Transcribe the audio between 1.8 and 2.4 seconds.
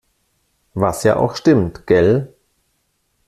Gell?